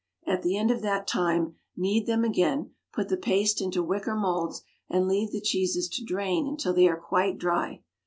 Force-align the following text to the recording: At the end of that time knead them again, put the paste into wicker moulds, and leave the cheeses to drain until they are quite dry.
At 0.25 0.41
the 0.41 0.57
end 0.57 0.71
of 0.71 0.81
that 0.81 1.05
time 1.05 1.57
knead 1.77 2.07
them 2.07 2.23
again, 2.23 2.71
put 2.91 3.07
the 3.07 3.17
paste 3.17 3.61
into 3.61 3.83
wicker 3.83 4.15
moulds, 4.15 4.63
and 4.89 5.07
leave 5.07 5.29
the 5.31 5.39
cheeses 5.39 5.87
to 5.89 6.03
drain 6.03 6.47
until 6.47 6.73
they 6.73 6.87
are 6.87 6.97
quite 6.99 7.37
dry. 7.37 7.83